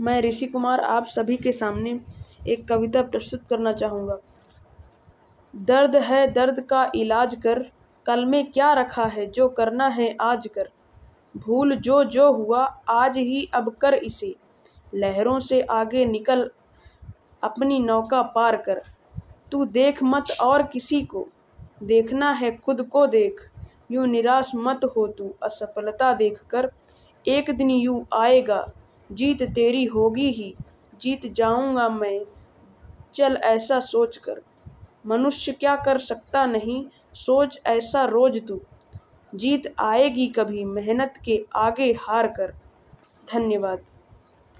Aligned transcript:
मैं 0.00 0.20
ऋषि 0.22 0.46
कुमार 0.46 0.80
आप 0.80 1.06
सभी 1.06 1.36
के 1.36 1.52
सामने 1.52 2.00
एक 2.48 2.68
कविता 2.68 3.02
प्रस्तुत 3.02 3.42
करना 3.50 3.72
चाहूँगा। 3.72 4.18
दर्द 5.56 5.96
है 5.96 6.32
दर्द 6.32 6.60
का 6.60 6.90
इलाज 6.94 7.34
कर, 7.34 7.62
कल 8.06 8.24
में 8.24 8.52
क्या 8.52 8.72
रखा 8.72 9.04
है, 9.04 9.26
जो 9.26 9.48
करना 9.48 9.86
है 9.88 10.16
आज 10.20 10.48
कर। 10.54 10.68
भूल 11.36 11.76
जो 11.76 12.04
जो 12.04 12.32
हुआ, 12.32 12.64
आज 12.88 13.18
ही 13.18 13.48
अब 13.54 13.70
कर 13.74 13.94
इसे। 13.94 14.34
लहरों 14.94 15.40
से 15.40 15.60
आगे 15.60 16.04
निकल, 16.04 16.50
अपनी 17.42 17.78
नौका 17.78 18.22
पार 18.22 18.56
कर। 18.56 18.82
तू 19.50 19.64
देख 19.64 20.02
मत 20.02 20.30
और 20.40 20.62
किसी 20.62 21.02
को, 21.02 21.26
देखना 21.82 22.30
है 22.32 22.56
खुद 22.56 22.82
को 22.82 23.06
देख। 23.06 23.50
यूँ 23.90 24.06
निराश 24.06 24.52
मत 24.54 24.80
हो 24.96 25.06
तू, 25.06 25.34
असफलता 25.42 26.14
देख 26.14 26.44
कर। 26.50 26.70
एक 27.26 27.50
दिन 27.50 27.70
यूँ 27.70 28.06
आएगा 28.12 28.72
जीत 29.14 29.42
तेरी 29.42 29.84
होगी 29.84 30.30
ही। 30.30 30.54
जीत 31.00 31.26
जाऊँगा 31.26 31.88
मैं। 31.88 32.20
चल 33.14 33.36
ऐसा 33.36 33.80
सोच 33.80 34.16
कर 34.16 34.42
मनुष्य 35.06 35.52
क्या 35.52 35.76
कर 35.76 35.98
सकता 35.98 36.46
नहीं? 36.46 36.86
सोच 37.14 37.58
ऐसा 37.66 38.04
रोज 38.04 38.48
तू। 38.48 38.60
जीत 39.34 39.74
आएगी 39.78 40.26
कभी, 40.26 40.64
मेहनत 40.64 41.14
के 41.24 41.44
आगे 41.56 41.92
हार 41.92 42.26
कर। 42.26 42.54
धन्यवाद। 43.32 43.84